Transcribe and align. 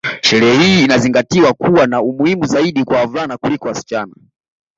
Sherehe 0.23 0.57
hii 0.63 0.83
inazingatiwa 0.83 1.53
kuwa 1.53 1.87
na 1.87 2.01
umuhimu 2.01 2.45
zaidi 2.45 2.83
kwa 2.83 2.97
wavulana 2.97 3.37
kuliko 3.37 3.67
wasichana 3.67 4.15